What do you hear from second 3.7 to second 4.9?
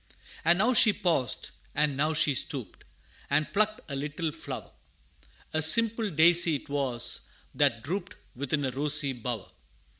a little flower